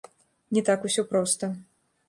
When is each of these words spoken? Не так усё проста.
Не 0.57 0.63
так 0.71 0.87
усё 0.89 1.05
проста. 1.13 1.53